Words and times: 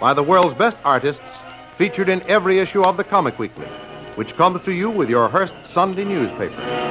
by 0.00 0.14
the 0.14 0.22
world's 0.22 0.54
best 0.54 0.76
artists 0.84 1.22
featured 1.78 2.08
in 2.08 2.22
every 2.22 2.58
issue 2.58 2.82
of 2.82 2.96
the 2.96 3.04
Comic 3.04 3.38
Weekly, 3.38 3.66
which 4.16 4.36
comes 4.36 4.62
to 4.64 4.72
you 4.72 4.90
with 4.90 5.08
your 5.08 5.28
Hearst 5.28 5.54
Sunday 5.72 6.04
newspaper. 6.04 6.84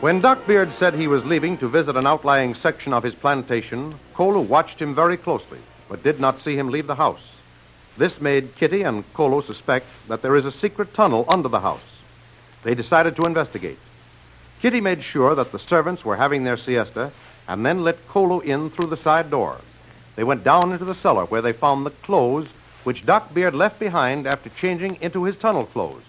When 0.00 0.18
Doc 0.18 0.46
Beard 0.48 0.72
said 0.72 0.94
he 0.94 1.06
was 1.06 1.24
leaving 1.24 1.56
to 1.58 1.68
visit 1.68 1.96
an 1.96 2.06
outlying 2.06 2.54
section 2.54 2.92
of 2.92 3.04
his 3.04 3.14
plantation, 3.14 3.94
Kolu 4.14 4.40
watched 4.40 4.82
him 4.82 4.96
very 4.96 5.16
closely, 5.16 5.58
but 5.88 6.02
did 6.02 6.18
not 6.18 6.40
see 6.40 6.56
him 6.56 6.70
leave 6.70 6.88
the 6.88 6.96
house. 6.96 7.22
This 7.96 8.20
made 8.20 8.56
Kitty 8.56 8.82
and 8.82 9.04
Kolu 9.14 9.42
suspect 9.42 9.86
that 10.08 10.22
there 10.22 10.34
is 10.34 10.44
a 10.44 10.50
secret 10.50 10.92
tunnel 10.92 11.24
under 11.28 11.48
the 11.48 11.60
house. 11.60 11.80
They 12.64 12.74
decided 12.74 13.14
to 13.16 13.26
investigate. 13.26 13.78
Kitty 14.60 14.80
made 14.80 15.04
sure 15.04 15.34
that 15.34 15.52
the 15.52 15.58
servants 15.58 16.04
were 16.04 16.16
having 16.16 16.42
their 16.42 16.56
siesta 16.56 17.12
and 17.48 17.64
then 17.64 17.82
let 17.82 18.08
Kolu 18.08 18.40
in 18.40 18.70
through 18.70 18.86
the 18.86 18.96
side 18.96 19.30
door. 19.30 19.60
They 20.16 20.24
went 20.24 20.44
down 20.44 20.72
into 20.72 20.84
the 20.84 20.94
cellar 20.94 21.24
where 21.26 21.42
they 21.42 21.52
found 21.52 21.84
the 21.84 21.90
clothes 21.90 22.48
which 22.84 23.06
Doc 23.06 23.32
Beard 23.32 23.54
left 23.54 23.78
behind 23.78 24.26
after 24.26 24.50
changing 24.50 24.98
into 25.00 25.24
his 25.24 25.36
tunnel 25.36 25.66
clothes. 25.66 26.02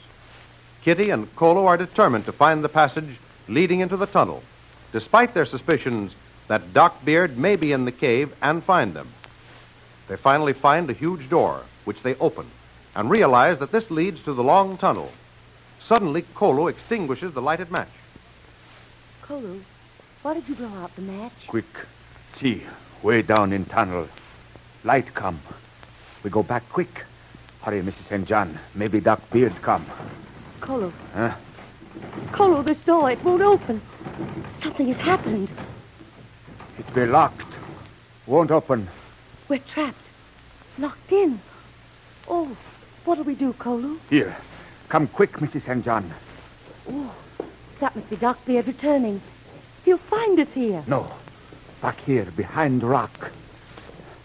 Kitty 0.81 1.11
and 1.11 1.33
Kolu 1.35 1.65
are 1.65 1.77
determined 1.77 2.25
to 2.25 2.31
find 2.31 2.63
the 2.63 2.69
passage 2.69 3.17
leading 3.47 3.79
into 3.79 3.97
the 3.97 4.05
tunnel, 4.05 4.43
despite 4.91 5.33
their 5.33 5.45
suspicions 5.45 6.13
that 6.47 6.73
Doc 6.73 7.05
Beard 7.05 7.37
may 7.37 7.55
be 7.55 7.71
in 7.71 7.85
the 7.85 7.91
cave 7.91 8.33
and 8.41 8.63
find 8.63 8.93
them. 8.93 9.07
They 10.07 10.17
finally 10.17 10.53
find 10.53 10.89
a 10.89 10.93
huge 10.93 11.29
door, 11.29 11.63
which 11.85 12.01
they 12.01 12.15
open, 12.15 12.47
and 12.95 13.09
realize 13.09 13.59
that 13.59 13.71
this 13.71 13.89
leads 13.89 14.21
to 14.23 14.33
the 14.33 14.43
long 14.43 14.77
tunnel. 14.77 15.11
Suddenly, 15.79 16.23
Kolu 16.35 16.69
extinguishes 16.69 17.33
the 17.33 17.41
lighted 17.41 17.71
match. 17.71 17.89
Kolu, 19.21 19.61
why 20.23 20.33
did 20.33 20.47
you 20.47 20.55
blow 20.55 20.69
out 20.81 20.95
the 20.95 21.01
match? 21.01 21.47
Quick. 21.47 21.65
See, 22.39 22.63
way 23.01 23.21
down 23.21 23.53
in 23.53 23.65
tunnel. 23.65 24.07
Light 24.83 25.13
come. 25.13 25.39
We 26.23 26.29
go 26.29 26.43
back 26.43 26.67
quick. 26.69 27.03
Hurry, 27.61 27.81
Mrs. 27.81 28.07
St. 28.07 28.25
John. 28.27 28.57
Maybe 28.73 28.99
Doc 28.99 29.21
Beard 29.31 29.53
come. 29.61 29.85
Kolu, 30.61 30.91
Huh? 31.13 31.35
Kolu, 32.31 32.63
this 32.65 32.79
door, 32.79 33.11
it 33.11 33.23
won't 33.23 33.41
open. 33.41 33.81
Something 34.61 34.87
has 34.87 34.97
happened. 34.97 35.49
It 36.79 36.93
be 36.95 37.05
locked. 37.05 37.45
Won't 38.25 38.51
open. 38.51 38.87
We're 39.49 39.59
trapped. 39.59 39.97
Locked 40.79 41.11
in. 41.11 41.39
Oh, 42.27 42.55
what'll 43.05 43.25
we 43.25 43.35
do, 43.35 43.53
Kolu? 43.53 43.99
Here. 44.09 44.35
Come 44.89 45.07
quick, 45.07 45.33
Mrs. 45.33 45.65
St. 45.65 45.83
John. 45.85 46.11
Oh, 46.89 47.13
that 47.79 47.95
must 47.95 48.09
be 48.09 48.15
Doc 48.15 48.43
Beard 48.45 48.67
returning. 48.67 49.21
He'll 49.85 49.97
find 49.97 50.39
us 50.39 50.47
here. 50.53 50.83
No. 50.87 51.11
Back 51.81 51.99
here, 52.01 52.25
behind 52.35 52.83
rock. 52.83 53.31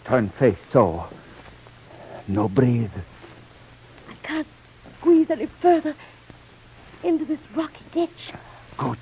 Turn 0.05 0.29
face 0.29 0.57
so. 0.71 1.07
No 2.27 2.47
breathe. 2.47 2.91
I 4.09 4.13
can't 4.23 4.47
squeeze 4.99 5.29
any 5.29 5.47
further 5.47 5.95
into 7.03 7.25
this 7.25 7.39
rocky 7.55 7.83
ditch. 7.91 8.31
Good. 8.77 8.97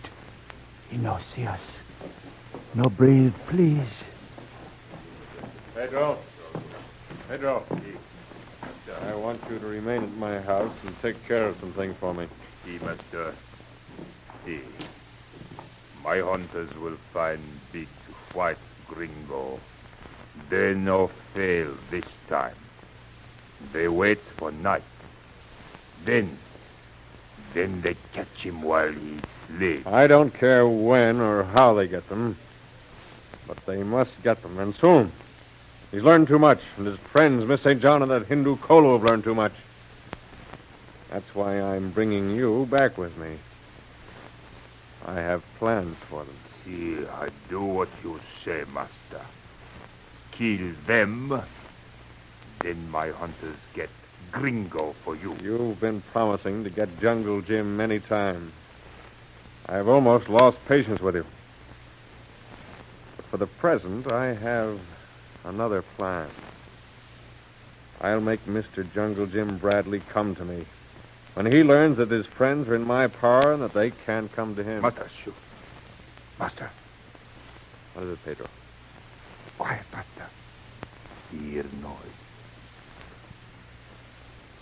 He 0.89 0.97
no 0.97 1.19
see 1.35 1.45
us. 1.45 1.71
No 2.73 2.83
breathe, 2.83 3.33
please. 3.47 4.03
Pedro. 5.75 6.17
Pedro. 7.27 7.63
I 9.05 9.15
want 9.15 9.39
you 9.49 9.59
to 9.59 9.65
remain 9.65 10.03
at 10.03 10.13
my 10.17 10.39
house 10.39 10.73
and 10.85 11.01
take 11.01 11.23
care 11.27 11.47
of 11.47 11.59
some 11.59 11.73
things 11.73 11.95
for 11.99 12.13
me. 12.13 12.27
See, 12.65 12.79
Master. 12.79 13.35
See. 14.45 14.61
My 16.07 16.21
hunters 16.21 16.73
will 16.77 16.95
find 17.11 17.41
big 17.73 17.89
white 18.31 18.63
gringo. 18.87 19.59
They 20.49 20.73
no 20.73 21.07
fail 21.33 21.73
this 21.91 22.05
time. 22.29 22.55
They 23.73 23.89
wait 23.89 24.19
for 24.37 24.53
night. 24.53 24.83
Then, 26.05 26.37
then 27.53 27.81
they 27.81 27.97
catch 28.13 28.37
him 28.37 28.61
while 28.61 28.93
he 28.93 29.17
sleeps. 29.47 29.85
I 29.85 30.07
don't 30.07 30.33
care 30.33 30.65
when 30.65 31.19
or 31.19 31.43
how 31.43 31.73
they 31.73 31.89
get 31.89 32.07
them, 32.07 32.37
but 33.45 33.57
they 33.65 33.83
must 33.83 34.13
get 34.23 34.41
them, 34.41 34.57
and 34.59 34.73
soon. 34.75 35.11
He's 35.91 36.03
learned 36.03 36.29
too 36.29 36.39
much, 36.39 36.61
and 36.77 36.87
his 36.87 36.99
friends, 36.99 37.43
Miss 37.43 37.59
St. 37.59 37.81
John 37.81 38.01
and 38.01 38.11
that 38.11 38.27
Hindu 38.27 38.55
Kolu, 38.59 38.93
have 38.93 39.03
learned 39.03 39.25
too 39.25 39.35
much. 39.35 39.55
That's 41.09 41.35
why 41.35 41.59
I'm 41.61 41.91
bringing 41.91 42.33
you 42.33 42.65
back 42.71 42.97
with 42.97 43.17
me. 43.17 43.39
I 45.07 45.15
have 45.15 45.41
plans 45.57 45.95
for 46.09 46.25
them. 46.25 46.35
See, 46.65 47.07
I 47.07 47.29
do 47.49 47.61
what 47.63 47.87
you 48.03 48.19
say, 48.43 48.65
Master. 48.73 49.25
Kill 50.31 50.73
them, 50.85 51.41
then 52.59 52.89
my 52.91 53.09
hunters 53.11 53.55
get 53.73 53.89
gringo 54.33 54.93
for 55.03 55.15
you. 55.15 55.35
You've 55.41 55.79
been 55.79 56.01
promising 56.11 56.65
to 56.65 56.69
get 56.69 56.99
Jungle 56.99 57.41
Jim 57.41 57.77
many 57.77 58.01
times. 58.01 58.51
I've 59.67 59.87
almost 59.87 60.27
lost 60.27 60.57
patience 60.67 60.99
with 60.99 61.15
you. 61.15 61.25
But 63.15 63.25
for 63.27 63.37
the 63.37 63.47
present, 63.47 64.11
I 64.11 64.33
have 64.33 64.79
another 65.45 65.83
plan. 65.97 66.29
I'll 68.01 68.21
make 68.21 68.45
Mr. 68.45 68.85
Jungle 68.93 69.25
Jim 69.25 69.57
Bradley 69.57 70.01
come 70.09 70.35
to 70.35 70.45
me. 70.45 70.65
When 71.37 71.45
he 71.45 71.61
learns 71.61 71.97
that 71.97 72.09
his 72.09 72.25
friends 72.25 72.67
are 72.67 72.73
in 72.73 72.83
my 72.83 73.05
power 73.05 73.53
and 73.53 73.61
that 73.61 73.71
they 73.71 73.91
can't 73.91 74.33
come 74.33 74.55
to 74.55 74.63
him. 74.63 74.81
Master, 74.81 75.07
shoot. 75.23 75.35
Master, 76.39 76.71
What 77.93 78.05
is 78.05 78.13
it, 78.13 78.25
Pedro? 78.25 78.47
quiet, 79.59 79.83
Master. 79.93 80.31
Hear 81.31 81.63
noise. 81.83 81.93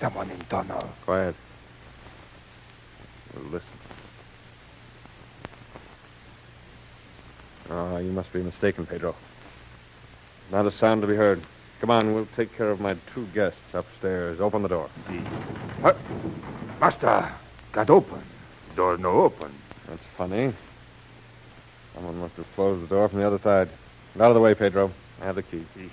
Someone 0.02 0.30
in 0.30 0.40
tunnel. 0.50 0.90
Quiet. 1.06 1.34
We'll 3.34 3.46
listen. 3.46 3.68
Ah, 7.72 8.00
you 8.00 8.12
must 8.12 8.34
be 8.34 8.44
mistaken, 8.44 8.86
Pedro. 8.86 9.16
Not 10.52 10.66
a 10.66 10.72
sound 10.72 11.03
to 11.03 11.07
be 11.07 11.16
heard. 11.16 11.42
Come 11.80 11.90
on, 11.90 12.13
we'll 12.13 12.28
take 12.36 12.53
care 12.57 12.69
of 12.69 12.81
my 12.81 12.97
two 13.13 13.28
guests 13.28 13.62
upstairs. 13.74 14.42
Open 14.42 14.62
the 14.62 14.68
door. 14.68 14.90
What? 15.80 15.96
Master, 16.80 17.31
got 17.72 17.90
open. 17.90 18.22
door 18.75 18.97
no 18.97 19.22
open. 19.22 19.52
That's 19.88 20.02
funny. 20.18 20.53
Someone 21.94 22.18
must 22.19 22.36
have 22.36 22.53
closed 22.56 22.84
the 22.84 22.88
door 22.88 23.08
from 23.08 23.19
the 23.19 23.28
other 23.28 23.40
side. 23.40 23.69
Get 24.13 24.22
out 24.22 24.31
of 24.31 24.36
the 24.36 24.41
way, 24.41 24.53
Pedro. 24.53 24.91
I 25.22 25.25
have 25.25 25.36
the 25.36 25.44
key. 25.44 25.66
See. 25.75 25.90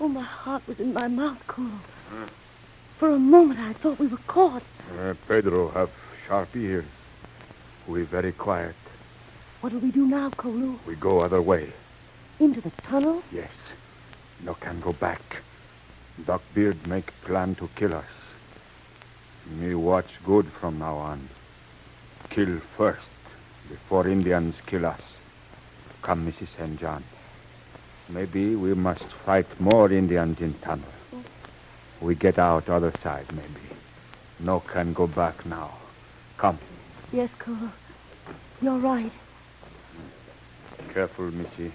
Oh, 0.00 0.08
my 0.08 0.22
heart 0.22 0.66
was 0.66 0.78
in 0.80 0.92
my 0.92 1.08
mouth, 1.08 1.38
Kolu. 1.46 1.70
For 2.98 3.10
a 3.10 3.18
moment, 3.18 3.58
I 3.58 3.72
thought 3.72 3.98
we 3.98 4.06
were 4.06 4.16
caught. 4.28 4.62
Uh, 4.98 5.14
Pedro 5.26 5.68
have 5.70 5.90
sharp 6.26 6.54
ear. 6.56 6.84
We 7.88 8.02
very 8.02 8.32
quiet. 8.32 8.76
What'll 9.60 9.80
we 9.80 9.90
do 9.90 10.06
now, 10.06 10.30
Kolu? 10.30 10.78
We 10.86 10.94
go 10.94 11.20
other 11.20 11.42
way. 11.42 11.72
Into 12.40 12.60
the 12.60 12.70
tunnel? 12.82 13.22
Yes. 13.32 13.50
No 14.44 14.54
can 14.54 14.80
go 14.80 14.92
back. 14.92 15.20
Doc 16.26 16.42
Beard 16.54 16.86
make 16.86 17.12
plan 17.22 17.54
to 17.56 17.68
kill 17.76 17.94
us. 17.94 18.04
Me 19.58 19.74
watch 19.74 20.06
good 20.24 20.46
from 20.60 20.78
now 20.78 20.96
on. 20.96 21.28
Kill 22.30 22.60
first, 22.76 23.06
before 23.68 24.08
Indians 24.08 24.60
kill 24.66 24.86
us. 24.86 25.00
Come, 26.02 26.26
Mrs. 26.26 26.48
St. 26.56 26.78
John. 26.80 27.04
Maybe 28.08 28.56
we 28.56 28.74
must 28.74 29.06
fight 29.24 29.60
more 29.60 29.90
Indians 29.90 30.40
in 30.40 30.54
tunnel. 30.54 30.88
We 32.00 32.14
get 32.14 32.38
out 32.38 32.68
other 32.68 32.92
side, 33.02 33.26
maybe. 33.32 33.76
No 34.40 34.60
can 34.60 34.92
go 34.92 35.06
back 35.06 35.46
now. 35.46 35.72
Come. 36.36 36.58
Yes, 37.12 37.30
Kolu. 37.38 37.70
You're 38.60 38.78
right. 38.78 39.12
Careful, 40.92 41.30
Missy. 41.30 41.72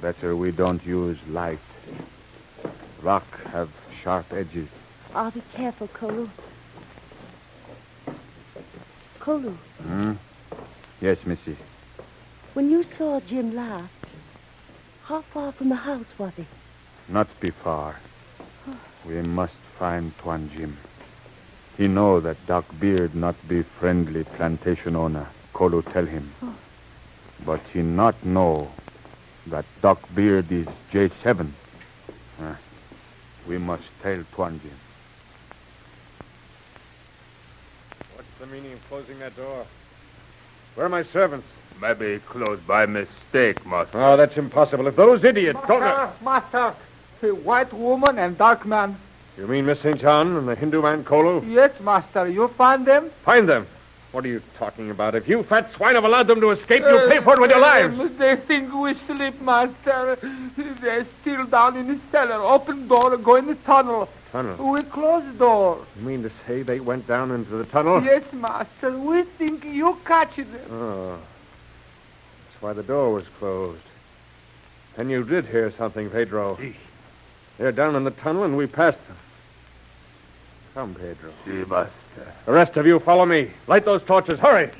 Better 0.00 0.36
we 0.36 0.50
don't 0.50 0.84
use 0.84 1.18
light. 1.28 1.58
Rock 3.02 3.26
have 3.46 3.70
sharp 4.02 4.32
edges. 4.32 4.68
I'll 5.14 5.30
be 5.30 5.42
careful, 5.54 5.88
Kolu. 5.88 6.28
Kolu, 9.20 9.54
Hmm? 9.82 10.12
Yes, 11.00 11.24
Missy. 11.24 11.56
when 12.54 12.70
you 12.70 12.84
saw 12.96 13.20
Jim 13.20 13.54
last, 13.54 13.92
how 15.04 15.22
far 15.32 15.52
from 15.52 15.68
the 15.70 15.76
house 15.76 16.06
was 16.18 16.32
he? 16.36 16.46
Not 17.08 17.28
be 17.40 17.50
far. 17.50 17.96
We 19.06 19.20
must 19.22 19.56
find 19.78 20.16
Tuan 20.18 20.50
Jim. 20.54 20.76
He 21.76 21.88
know 21.88 22.20
that 22.20 22.46
Doc 22.46 22.64
Beard 22.80 23.14
not 23.14 23.36
be 23.48 23.62
friendly 23.62 24.24
plantation 24.24 24.96
owner. 24.96 25.26
Kolu 25.52 25.82
tell 25.92 26.06
him. 26.06 26.32
Oh. 26.42 26.54
But 27.46 27.60
he 27.72 27.82
not 27.82 28.24
know 28.24 28.70
that 29.48 29.64
Doc 29.82 30.00
Beard 30.14 30.50
is 30.50 30.66
J7. 30.92 31.50
Uh, 32.40 32.54
we 33.46 33.58
must 33.58 33.84
tell 34.02 34.16
Tuan 34.34 34.60
Jim. 34.60 34.72
What's 38.14 38.28
the 38.40 38.46
meaning 38.46 38.72
of 38.72 38.88
closing 38.88 39.18
that 39.18 39.36
door? 39.36 39.66
Where 40.74 40.86
are 40.86 40.88
my 40.90 41.04
servants? 41.04 41.46
Maybe 41.80 42.20
closed 42.28 42.66
by 42.66 42.86
mistake, 42.86 43.64
master. 43.66 44.00
Oh, 44.00 44.16
that's 44.16 44.36
impossible. 44.36 44.86
If 44.86 44.96
those 44.96 45.24
idiots 45.24 45.58
don't... 45.66 46.22
Master, 46.22 46.74
the 47.20 47.34
white 47.34 47.72
woman 47.72 48.18
and 48.18 48.38
dark 48.38 48.64
man. 48.64 48.96
You 49.36 49.48
mean 49.48 49.66
Miss 49.66 49.80
St. 49.80 50.00
John 50.00 50.36
and 50.36 50.48
the 50.48 50.54
Hindu 50.54 50.82
man 50.82 51.04
Kolu? 51.04 51.44
Yes, 51.52 51.80
master. 51.80 52.28
You 52.28 52.48
find 52.48 52.86
them? 52.86 53.10
Find 53.24 53.48
them. 53.48 53.66
What 54.14 54.24
are 54.24 54.28
you 54.28 54.40
talking 54.56 54.90
about? 54.92 55.16
If 55.16 55.26
you 55.28 55.42
fat 55.42 55.72
swine 55.72 55.96
have 55.96 56.04
allowed 56.04 56.28
them 56.28 56.40
to 56.40 56.50
escape, 56.52 56.84
you'll 56.86 57.08
pay 57.08 57.18
for 57.20 57.32
it 57.32 57.40
with 57.40 57.50
your 57.50 57.58
lives. 57.58 57.98
Uh, 57.98 58.08
They 58.16 58.36
think 58.36 58.72
we 58.72 58.94
sleep, 59.06 59.40
master. 59.40 60.16
They're 60.80 61.04
still 61.20 61.46
down 61.46 61.76
in 61.76 61.88
the 61.88 61.98
cellar. 62.12 62.36
Open 62.40 62.86
door, 62.86 63.16
go 63.16 63.34
in 63.34 63.46
the 63.46 63.56
tunnel. 63.56 64.08
Tunnel. 64.30 64.70
We 64.70 64.82
close 64.84 65.24
door. 65.34 65.84
You 65.98 66.02
mean 66.06 66.22
to 66.22 66.30
say 66.46 66.62
they 66.62 66.78
went 66.78 67.08
down 67.08 67.32
into 67.32 67.56
the 67.56 67.64
tunnel? 67.64 68.04
Yes, 68.04 68.22
master. 68.32 68.96
We 68.96 69.24
think 69.24 69.64
you 69.64 69.98
catch 70.04 70.36
them. 70.36 70.60
Oh. 70.70 71.18
That's 71.18 72.62
why 72.62 72.72
the 72.72 72.84
door 72.84 73.14
was 73.14 73.24
closed. 73.40 73.82
And 74.96 75.10
you 75.10 75.24
did 75.24 75.44
hear 75.46 75.72
something, 75.72 76.08
Pedro. 76.08 76.56
They're 77.58 77.72
down 77.72 77.96
in 77.96 78.04
the 78.04 78.12
tunnel, 78.12 78.44
and 78.44 78.56
we 78.56 78.68
passed 78.68 79.04
them. 79.08 79.16
Come, 80.74 80.94
Pedro. 80.94 81.32
Si, 81.44 81.50
master. 81.68 81.90
The 82.46 82.52
rest 82.52 82.76
of 82.76 82.86
you, 82.86 82.98
follow 83.00 83.24
me. 83.24 83.50
Light 83.66 83.84
those 83.84 84.02
torches. 84.02 84.38
Hurry. 84.38 84.70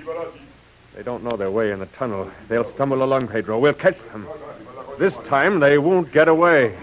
They 0.94 1.02
don't 1.02 1.24
know 1.24 1.36
their 1.36 1.50
way 1.50 1.72
in 1.72 1.80
the 1.80 1.86
tunnel. 1.86 2.30
They'll 2.48 2.70
stumble 2.74 3.02
along, 3.02 3.28
Pedro. 3.28 3.58
We'll 3.58 3.74
catch 3.74 3.98
them. 4.12 4.28
This 4.98 5.14
time, 5.26 5.60
they 5.60 5.78
won't 5.78 6.12
get 6.12 6.28
away. 6.28 6.76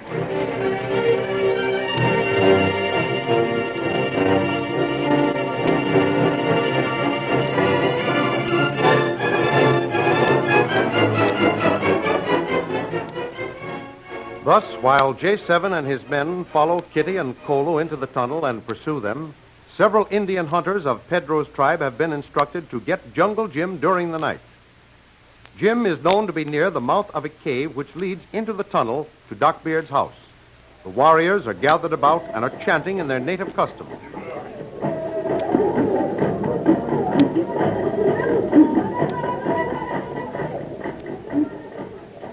Thus, 14.44 14.66
while 14.82 15.14
J7 15.14 15.78
and 15.78 15.88
his 15.88 16.06
men 16.10 16.44
follow 16.44 16.80
Kitty 16.80 17.16
and 17.16 17.42
Kolu 17.44 17.80
into 17.80 17.96
the 17.96 18.08
tunnel 18.08 18.44
and 18.44 18.68
pursue 18.68 19.00
them, 19.00 19.34
several 19.78 20.08
Indian 20.12 20.48
hunters 20.48 20.86
of 20.86 21.08
Pedro's 21.10 21.48
tribe 21.50 21.80
have 21.82 21.98
been 21.98 22.14
instructed 22.14 22.70
to 22.70 22.80
get 22.80 23.14
Jungle 23.14 23.48
Jim 23.48 23.78
during 23.78 24.12
the 24.12 24.20
night. 24.20 24.40
Jim 25.58 25.86
is 25.86 26.04
known 26.04 26.28
to 26.28 26.34
be 26.34 26.46
near 26.46 26.70
the 26.70 26.82
mouth 26.82 27.10
of 27.14 27.26
a 27.26 27.30
cave 27.30 27.76
which 27.76 27.96
leads 27.96 28.24
into 28.34 28.54
the 28.54 28.64
tunnel 28.64 29.08
to 29.30 29.36
Doc 29.36 29.64
Beard's 29.64 29.90
house. 29.90 30.14
The 30.84 30.90
warriors 30.90 31.46
are 31.46 31.54
gathered 31.54 31.94
about 31.94 32.24
and 32.34 32.44
are 32.44 32.64
chanting 32.64 32.98
in 32.98 33.08
their 33.08 33.20
native 33.20 33.56
custom. 33.56 33.88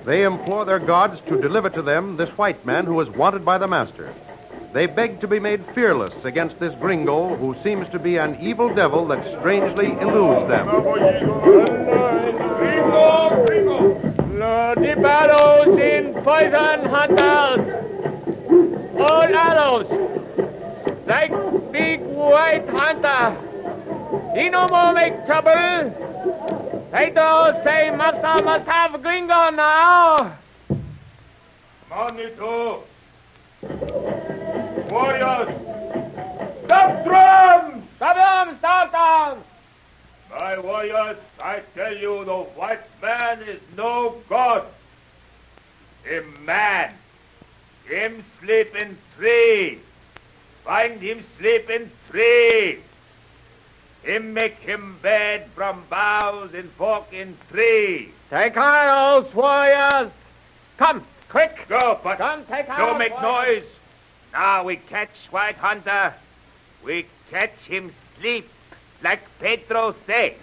They 0.04 0.24
implore 0.24 0.64
their 0.64 0.78
gods 0.78 1.20
to 1.28 1.38
deliver 1.38 1.68
to 1.68 1.82
them 1.82 2.16
this 2.16 2.30
white 2.30 2.64
man 2.64 2.86
who 2.86 2.98
is 3.02 3.10
wanted 3.10 3.44
by 3.44 3.58
the 3.58 3.68
master. 3.68 4.14
They 4.72 4.86
beg 4.86 5.20
to 5.20 5.28
be 5.28 5.40
made 5.40 5.64
fearless 5.74 6.14
against 6.24 6.58
this 6.58 6.74
gringo 6.74 7.36
who 7.36 7.56
seems 7.62 7.88
to 7.88 7.98
be 7.98 8.16
an 8.16 8.38
evil 8.40 8.72
devil 8.74 9.06
that 9.08 9.24
strangely 9.38 9.92
eludes 9.92 10.46
them. 10.48 10.66
Load 14.38 14.78
the 14.78 14.94
barrels 15.00 15.78
in 15.78 16.12
poison 16.22 16.84
hunters. 16.84 17.60
All 18.98 19.22
arrows. 19.22 19.86
Like 21.06 21.32
big 21.72 22.00
white 22.02 22.68
hunter. 22.68 23.36
He 24.38 24.50
no 24.50 24.68
more 24.68 24.92
make 24.92 25.24
trouble. 25.24 25.94
Pedro 26.92 27.60
say 27.64 27.90
master 27.90 28.44
must 28.44 28.66
have 28.66 29.02
gringo 29.02 29.50
now. 29.50 30.36
Manito! 31.88 32.84
Warriors! 34.90 35.48
Stop 36.64 37.04
drums! 37.04 37.84
Stop 37.96 38.58
stop 38.58 38.92
down. 38.92 39.44
My 40.30 40.58
warriors, 40.58 41.16
I 41.42 41.60
tell 41.74 41.96
you, 41.96 42.24
the 42.24 42.38
white 42.56 42.80
man 43.02 43.42
is 43.42 43.60
no 43.76 44.16
god. 44.28 44.64
Him 46.04 46.44
man. 46.44 46.94
Him 47.86 48.24
sleep 48.40 48.74
in 48.76 48.96
tree. 49.16 49.78
Find 50.64 51.00
him 51.00 51.22
sleep 51.38 51.68
in 51.68 51.90
tree. 52.10 52.78
Him 54.02 54.32
make 54.32 54.56
him 54.56 54.96
bed 55.02 55.50
from 55.54 55.84
boughs 55.90 56.54
and 56.54 56.70
fork 56.72 57.12
in 57.12 57.36
tree. 57.50 58.10
Take 58.30 58.56
arrows, 58.56 59.34
warriors. 59.34 60.10
Come, 60.78 61.04
quick. 61.28 61.66
Go, 61.68 61.98
but 62.02 62.18
Come, 62.18 62.44
take 62.46 62.68
don't 62.68 62.98
make 62.98 63.12
warriors. 63.20 63.62
noise. 63.64 63.70
Now 64.32 64.64
we 64.64 64.76
catch 64.76 65.10
White 65.30 65.56
Hunter. 65.56 66.14
We 66.84 67.06
catch 67.30 67.56
him 67.66 67.92
sleep, 68.18 68.48
like 69.02 69.20
Pedro 69.40 69.94
say. 70.06 70.36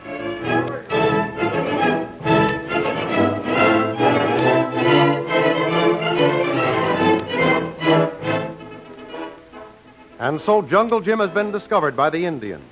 And 10.19 10.41
so 10.41 10.63
Jungle 10.63 11.01
Jim 11.01 11.19
has 11.19 11.29
been 11.29 11.51
discovered 11.51 11.95
by 11.95 12.09
the 12.09 12.25
Indians. 12.25 12.63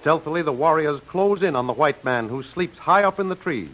Stealthily, 0.00 0.42
the 0.42 0.52
warriors 0.52 1.00
close 1.08 1.42
in 1.42 1.56
on 1.56 1.66
the 1.66 1.72
white 1.72 2.04
man 2.04 2.28
who 2.28 2.42
sleeps 2.42 2.78
high 2.78 3.04
up 3.04 3.18
in 3.18 3.28
the 3.28 3.34
trees. 3.34 3.70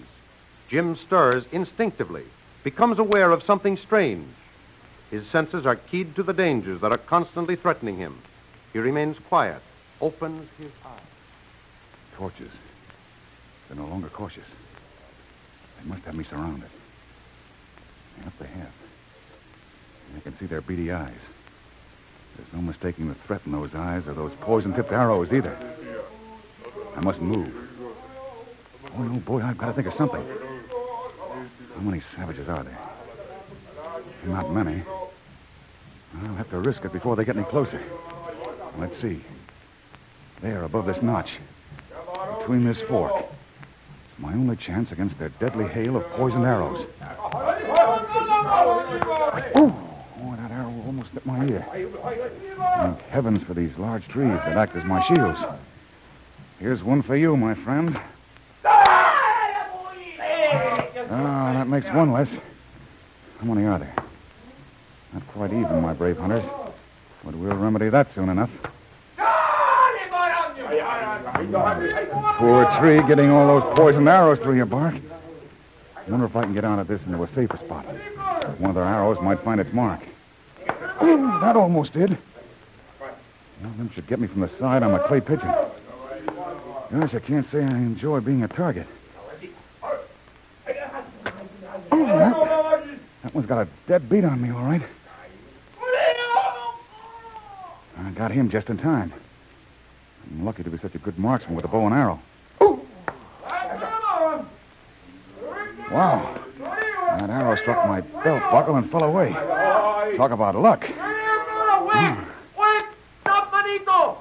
Jim 0.69 0.97
stirs 0.97 1.45
instinctively, 1.50 2.25
becomes 2.62 2.99
aware 2.99 3.33
of 3.33 3.43
something 3.43 3.76
strange. 3.76 4.26
His 5.10 5.26
senses 5.28 5.66
are 5.66 5.76
keyed 5.76 6.16
to 6.16 6.22
the 6.22 6.32
dangers 6.32 6.80
that 6.80 6.92
are 6.92 6.98
constantly 6.98 7.56
threatening 7.56 7.96
him. 7.96 8.18
He 8.72 8.78
remains 8.78 9.18
quiet, 9.28 9.62
opens 10.00 10.48
his 10.58 10.70
eyes. 10.84 11.00
Torches. 12.16 12.50
They're 13.68 13.76
no 13.76 13.86
longer 13.86 14.08
cautious. 14.08 14.46
They 15.80 15.88
must 15.88 16.04
have 16.04 16.14
me 16.14 16.25
surrounded. 16.25 16.68
Yes, 18.22 18.32
they 18.40 18.46
have. 18.46 18.72
And 20.08 20.16
I 20.16 20.20
can 20.20 20.38
see 20.38 20.46
their 20.46 20.60
beady 20.60 20.90
eyes. 20.90 21.12
There's 22.36 22.52
no 22.52 22.60
mistaking 22.60 23.08
the 23.08 23.14
threat 23.14 23.42
in 23.46 23.52
those 23.52 23.75
eyes 23.75 24.06
or 24.06 24.14
those 24.14 24.32
poison-tipped 24.40 24.92
arrows 24.92 25.32
either. 25.32 25.56
I 26.96 27.00
must 27.00 27.20
move. 27.20 27.54
Oh, 28.96 29.02
no, 29.02 29.18
boy, 29.20 29.42
I've 29.42 29.58
got 29.58 29.66
to 29.66 29.72
think 29.72 29.86
of 29.86 29.94
something. 29.94 30.25
How 31.75 31.80
many 31.80 32.00
savages 32.14 32.48
are 32.48 32.62
there? 32.62 32.86
Not 34.26 34.50
many. 34.52 34.83
I'll 36.23 36.35
have 36.35 36.50
to 36.50 36.59
risk 36.59 36.85
it 36.85 36.92
before 36.92 37.14
they 37.14 37.25
get 37.25 37.37
any 37.37 37.45
closer. 37.47 37.80
Let's 38.78 39.00
see. 39.00 39.23
There, 40.42 40.64
above 40.64 40.87
this 40.87 41.00
notch. 41.00 41.33
Between 42.40 42.64
this 42.64 42.80
fork. 42.83 43.12
It's 43.23 44.18
my 44.18 44.33
only 44.33 44.56
chance 44.56 44.90
against 44.90 45.16
their 45.18 45.28
deadly 45.28 45.66
hail 45.68 45.97
of 45.97 46.04
poisoned 46.11 46.45
arrows. 46.45 46.87
Oh, 49.54 49.73
oh 50.23 50.37
that 50.37 50.50
arrow 50.50 50.75
almost 50.87 51.11
hit 51.11 51.25
my 51.25 51.47
ear. 51.47 51.64
Thank 51.71 53.00
heavens 53.02 53.42
for 53.45 53.54
these 53.54 53.78
large 53.78 54.09
trees 54.09 54.28
that 54.28 54.56
act 54.56 54.75
as 54.75 54.85
my 54.85 55.02
shields. 55.02 55.38
Here's 56.59 56.83
one 56.83 57.02
for 57.02 57.16
you, 57.16 57.37
my 57.37 57.54
friend. 57.54 58.00
Ah, 61.09 61.52
that 61.54 61.68
makes 61.68 61.87
one 61.87 62.11
less. 62.11 62.35
How 63.38 63.45
many 63.47 63.64
are 63.66 63.78
there? 63.78 63.95
Not 65.12 65.26
quite 65.28 65.52
even, 65.52 65.80
my 65.80 65.92
brave 65.92 66.18
hunters. 66.18 66.44
But 67.25 67.34
we'll 67.34 67.56
remedy 67.56 67.88
that 67.88 68.12
soon 68.14 68.28
enough. 68.28 68.50
Poor 72.38 72.78
tree 72.78 73.02
getting 73.06 73.30
all 73.30 73.60
those 73.60 73.76
poisoned 73.76 74.08
arrows 74.08 74.38
through 74.38 74.56
your 74.56 74.66
bark. 74.66 74.94
I 75.96 76.10
wonder 76.10 76.26
if 76.26 76.36
I 76.36 76.42
can 76.42 76.54
get 76.54 76.64
out 76.64 76.78
of 76.78 76.86
this 76.86 77.02
into 77.04 77.22
a 77.22 77.28
safer 77.34 77.56
spot. 77.56 77.84
One 78.58 78.70
of 78.70 78.75
their 78.75 78.84
arrows 78.84 79.18
might 79.20 79.40
find 79.40 79.60
its 79.60 79.72
mark. 79.72 80.00
Oh, 81.00 81.38
that 81.40 81.56
almost 81.56 81.92
did. 81.92 82.16
One 83.60 83.70
of 83.70 83.78
them 83.78 83.90
should 83.94 84.06
get 84.06 84.20
me 84.20 84.26
from 84.26 84.40
the 84.42 84.50
side 84.58 84.82
I'm 84.82 84.94
a 84.94 85.00
clay 85.06 85.20
pigeon. 85.20 85.52
Gosh, 86.92 87.14
I 87.14 87.18
can't 87.18 87.46
say 87.50 87.62
I 87.62 87.76
enjoy 87.76 88.20
being 88.20 88.44
a 88.44 88.48
target. 88.48 88.86
Oh, 91.92 92.06
that, 92.06 92.75
one's 93.37 93.47
got 93.47 93.66
a 93.66 93.69
dead 93.87 94.09
beat 94.09 94.25
on 94.25 94.40
me, 94.40 94.50
all 94.50 94.64
right. 94.64 94.83
I 97.99 98.11
got 98.14 98.31
him 98.31 98.49
just 98.49 98.71
in 98.71 98.78
time. 98.78 99.12
I'm 100.31 100.45
lucky 100.45 100.62
to 100.62 100.71
be 100.71 100.78
such 100.78 100.95
a 100.95 100.99
good 100.99 101.19
marksman 101.19 101.55
with 101.55 101.64
a 101.64 101.69
bow 101.69 101.87
and 101.87 101.95
arrow. 101.95 102.19
Wow. 105.90 106.40
That 107.21 107.31
arrow 107.31 107.57
struck 107.57 107.87
my 107.87 108.00
belt 108.00 108.43
buckle 108.50 108.76
and 108.76 108.90
fell 108.90 109.05
away. 109.05 109.31
Talk 110.16 110.31
about 110.31 110.55
luck. 110.55 110.81
Wait! 110.83 112.16
Wait! 112.59 112.85
Stop, 113.21 113.52
Manito! 113.52 114.19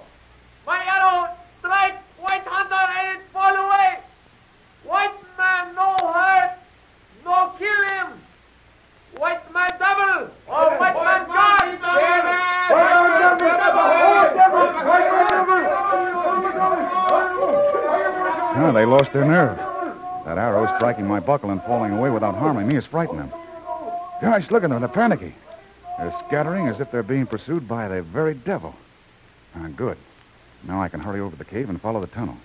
My 0.67 0.83
arrow 0.85 1.35
strike 1.59 2.01
White 2.19 2.45
Hunter 2.45 2.75
and 2.75 3.17
it 3.17 3.25
fall 3.31 3.55
away! 3.55 3.99
White 4.83 5.15
man 5.37 5.73
no 5.73 5.95
hurt, 6.01 6.57
no 7.23 7.53
kill 7.57 7.83
him! 7.89 8.21
White 9.17 9.53
man 9.53 9.69
double! 9.79 10.29
Oh, 10.47 10.77
white 10.77 10.95
man 10.95 11.27
God! 11.27 11.55
No, 18.57 18.73
they 18.73 18.85
lost 18.85 19.13
their 19.13 19.25
nerve. 19.25 19.57
That 20.25 20.37
arrow 20.37 20.65
striking 20.85 21.07
my 21.07 21.19
buckle 21.19 21.49
and 21.49 21.63
falling 21.63 21.91
away 21.93 22.11
without 22.11 22.35
harming 22.35 22.67
me 22.67 22.75
has 22.75 22.85
frightened 22.85 23.17
them. 23.17 23.31
Gosh, 24.21 24.51
look 24.51 24.63
at 24.63 24.69
them. 24.69 24.81
They're 24.81 24.87
panicky. 24.87 25.33
They're 25.97 26.13
scattering 26.27 26.67
as 26.67 26.79
if 26.79 26.91
they're 26.91 27.01
being 27.01 27.25
pursued 27.25 27.67
by 27.67 27.87
the 27.87 28.03
very 28.03 28.35
devil. 28.35 28.75
Ah, 29.55 29.67
good. 29.75 29.97
Now 30.61 30.83
I 30.83 30.89
can 30.89 30.99
hurry 30.99 31.21
over 31.21 31.35
the 31.35 31.43
cave 31.43 31.69
and 31.71 31.81
follow 31.81 32.01
the 32.01 32.07
tunnel. 32.07 32.37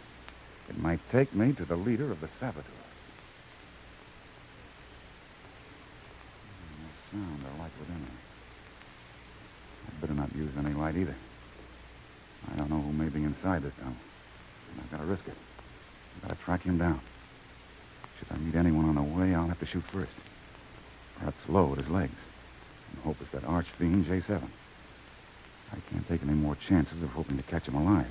It 0.70 0.78
might 0.78 1.00
take 1.12 1.35
me 1.35 1.52
to 1.52 1.66
the 1.66 1.76
leader 1.76 2.11
of 2.11 2.23
the 2.23 2.30
saboteurs. 2.40 2.64
No 7.12 7.18
sound 7.20 7.44
or 7.44 7.62
light 7.62 7.73
within 7.78 8.00
there. 8.00 8.11
I'd 9.87 10.00
better 10.00 10.14
not 10.14 10.35
use 10.35 10.52
any 10.56 10.73
light 10.73 10.97
either. 10.97 11.16
I 12.50 12.56
don't 12.56 12.70
know 12.70 12.80
who 12.80 12.92
may 12.92 13.11
be 13.11 13.23
inside 13.23 13.64
this 13.64 13.75
tunnel. 13.78 13.97
I've 14.82 14.90
got 14.90 15.00
to 15.00 15.04
risk 15.04 15.28
it. 15.28 15.37
I've 16.16 16.23
got 16.30 16.38
to 16.38 16.42
track 16.42 16.62
him 16.62 16.78
down. 16.78 17.02
Should 18.21 18.33
I 18.33 18.39
meet 18.39 18.55
anyone 18.55 18.85
on 18.85 18.95
the 18.97 19.03
way, 19.03 19.35
I'll 19.35 19.49
have 19.49 19.59
to 19.61 19.67
shoot 19.67 19.83
first. 19.91 20.12
Perhaps 21.19 21.49
low 21.49 21.73
at 21.73 21.81
his 21.81 21.89
legs. 21.89 22.15
And 22.93 23.03
hope 23.03 23.17
it's 23.21 23.33
that 23.33 23.45
arch 23.45 23.67
fiend, 23.79 24.05
J7. 24.07 24.43
I 25.73 25.77
can't 25.91 26.07
take 26.07 26.23
any 26.23 26.35
more 26.35 26.57
chances 26.69 27.03
of 27.03 27.09
hoping 27.11 27.39
to 27.39 27.43
catch 27.45 27.67
him 27.67 27.77
alive. 27.77 28.11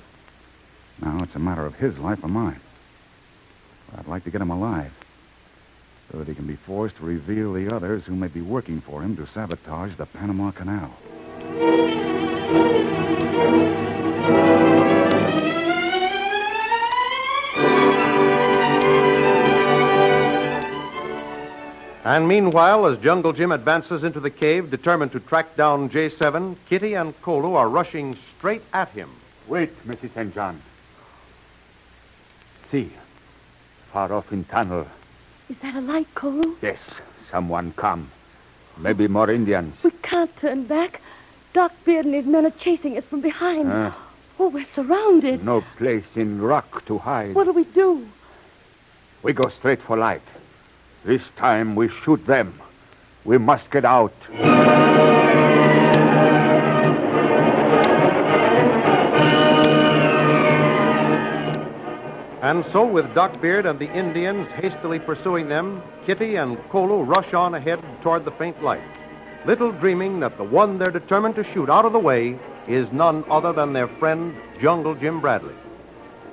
Now 1.00 1.18
it's 1.22 1.36
a 1.36 1.38
matter 1.38 1.64
of 1.64 1.74
his 1.76 1.96
life 1.98 2.18
or 2.24 2.28
mine. 2.28 2.60
But 3.90 4.00
I'd 4.00 4.08
like 4.08 4.24
to 4.24 4.30
get 4.30 4.40
him 4.40 4.50
alive. 4.50 4.92
So 6.10 6.18
that 6.18 6.26
he 6.26 6.34
can 6.34 6.46
be 6.46 6.56
forced 6.56 6.96
to 6.96 7.04
reveal 7.04 7.52
the 7.52 7.72
others 7.74 8.04
who 8.04 8.16
may 8.16 8.26
be 8.26 8.40
working 8.40 8.80
for 8.80 9.02
him 9.02 9.16
to 9.16 9.26
sabotage 9.28 9.96
the 9.96 10.06
Panama 10.06 10.50
Canal. 10.50 10.96
And 22.10 22.26
meanwhile, 22.26 22.86
as 22.86 22.98
Jungle 22.98 23.32
Jim 23.32 23.52
advances 23.52 24.02
into 24.02 24.18
the 24.18 24.30
cave, 24.30 24.68
determined 24.68 25.12
to 25.12 25.20
track 25.20 25.54
down 25.54 25.88
J7, 25.90 26.56
Kitty 26.68 26.94
and 26.94 27.14
Kolu 27.22 27.54
are 27.54 27.68
rushing 27.68 28.16
straight 28.36 28.64
at 28.72 28.88
him. 28.88 29.08
Wait, 29.46 29.70
Mrs. 29.86 30.12
St. 30.14 30.34
John. 30.34 30.60
See, 32.68 32.92
far 33.92 34.12
off 34.12 34.32
in 34.32 34.42
tunnel. 34.42 34.88
Is 35.50 35.56
that 35.62 35.76
a 35.76 35.80
light, 35.80 36.12
Cole? 36.16 36.42
Yes, 36.60 36.80
someone 37.30 37.72
come. 37.74 38.10
Maybe 38.76 39.06
more 39.06 39.30
Indians. 39.30 39.76
We 39.84 39.92
can't 40.02 40.36
turn 40.38 40.64
back. 40.64 41.00
Doc 41.52 41.70
Beard 41.84 42.06
and 42.06 42.14
his 42.16 42.26
men 42.26 42.44
are 42.44 42.50
chasing 42.58 42.98
us 42.98 43.04
from 43.04 43.20
behind. 43.20 43.68
Huh? 43.68 43.92
Oh, 44.40 44.48
we're 44.48 44.66
surrounded. 44.74 45.44
No 45.44 45.62
place 45.76 46.16
in 46.16 46.42
rock 46.42 46.84
to 46.86 46.98
hide. 46.98 47.36
What 47.36 47.44
do 47.44 47.52
we 47.52 47.62
do? 47.66 48.04
We 49.22 49.32
go 49.32 49.48
straight 49.50 49.80
for 49.80 49.96
light. 49.96 50.22
This 51.04 51.22
time 51.36 51.76
we 51.76 51.88
shoot 51.88 52.26
them. 52.26 52.60
We 53.24 53.38
must 53.38 53.70
get 53.70 53.86
out. 53.86 54.12
And 62.42 62.64
so, 62.72 62.84
with 62.84 63.14
Doc 63.14 63.40
Beard 63.40 63.64
and 63.64 63.78
the 63.78 63.90
Indians 63.92 64.50
hastily 64.52 64.98
pursuing 64.98 65.48
them, 65.48 65.82
Kitty 66.04 66.36
and 66.36 66.58
Kolu 66.68 67.06
rush 67.06 67.32
on 67.32 67.54
ahead 67.54 67.80
toward 68.02 68.24
the 68.24 68.32
faint 68.32 68.62
light, 68.62 68.82
little 69.46 69.72
dreaming 69.72 70.20
that 70.20 70.36
the 70.36 70.44
one 70.44 70.76
they're 70.78 70.90
determined 70.90 71.36
to 71.36 71.44
shoot 71.44 71.70
out 71.70 71.84
of 71.84 71.92
the 71.92 71.98
way 71.98 72.38
is 72.66 72.90
none 72.92 73.24
other 73.30 73.52
than 73.52 73.72
their 73.72 73.88
friend, 73.88 74.34
Jungle 74.60 74.94
Jim 74.94 75.20
Bradley. 75.20 75.54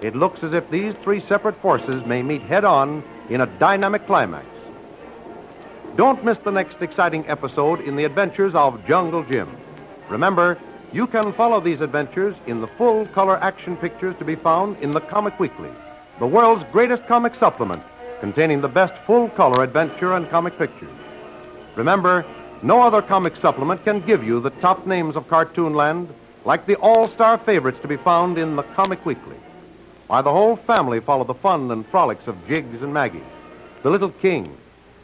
It 0.02 0.16
looks 0.16 0.44
as 0.44 0.54
if 0.54 0.70
these 0.70 0.94
three 1.04 1.22
separate 1.22 1.62
forces 1.62 2.06
may 2.06 2.22
meet 2.22 2.42
head 2.42 2.66
on 2.66 3.04
in 3.30 3.42
a 3.42 3.60
dynamic 3.60 4.06
climax. 4.06 4.46
Don't 5.96 6.24
miss 6.24 6.38
the 6.40 6.52
next 6.52 6.82
exciting 6.82 7.28
episode 7.28 7.82
in 7.82 7.96
the 7.96 8.04
adventures 8.04 8.54
of 8.54 8.86
Jungle 8.86 9.24
Jim. 9.24 9.50
Remember, 10.10 10.60
you 10.94 11.08
can 11.08 11.34
follow 11.34 11.60
these 11.60 11.82
adventures 11.82 12.36
in 12.46 12.62
the 12.62 12.68
full 12.68 13.06
color 13.08 13.38
action 13.42 13.76
pictures 13.78 14.16
to 14.20 14.26
be 14.26 14.36
found 14.36 14.78
in 14.78 14.92
the 14.92 15.02
Comic 15.02 15.40
Weekly, 15.40 15.70
the 16.20 16.28
world's 16.28 16.64
greatest 16.72 17.06
comic 17.08 17.36
supplement 17.36 17.84
containing 18.20 18.62
the 18.62 18.68
best 18.68 18.94
full 19.06 19.30
color 19.30 19.64
adventure 19.64 20.14
and 20.14 20.30
comic 20.30 20.58
pictures. 20.58 20.94
Remember, 21.76 22.26
no 22.62 22.82
other 22.82 23.02
comic 23.02 23.36
supplement 23.36 23.84
can 23.84 24.00
give 24.02 24.24
you 24.24 24.40
the 24.40 24.50
top 24.50 24.88
names 24.88 25.16
of 25.16 25.28
Cartoonland 25.28 26.10
like 26.46 26.66
the 26.66 26.76
all 26.76 27.08
star 27.10 27.38
favorites 27.38 27.80
to 27.82 27.88
be 27.88 27.98
found 27.98 28.38
in 28.38 28.56
the 28.56 28.64
Comic 28.64 29.06
Weekly. 29.06 29.36
Why, 30.08 30.22
the 30.22 30.32
whole 30.32 30.56
family 30.56 31.00
follow 31.02 31.26
the 31.26 31.34
fun 31.34 31.70
and 31.72 31.86
frolics 31.88 32.28
of 32.28 32.48
Jiggs 32.48 32.82
and 32.82 32.94
Maggie, 32.94 33.24
the 33.84 33.90
Little 33.90 34.12
King, 34.12 34.58